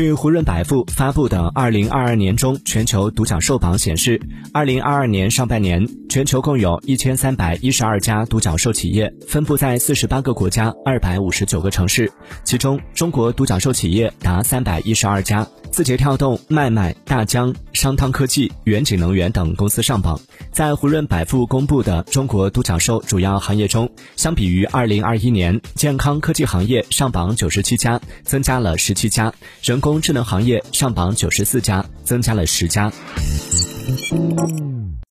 [0.00, 4.18] 据胡润百富发布的《二零二二年中全球独角兽榜》显示，
[4.50, 12.10] 二零二二年上半年，全球共有一千三百一十二家独角兽企业，分布在四十八个国家、二百五十九个城市，
[12.44, 15.46] 其中中国独角兽企业达三百一十二家。
[15.70, 20.20] 字节跳动、脉脉、大疆、商汤科技、远景能源等公司上榜。
[20.52, 32.92] 在胡润百富公布的中国独角兽主要行业中，相比于二零二一年，健康科技行业上榜九十七家，增加了十七家；人工智能行业上榜九十四家，增加了十家。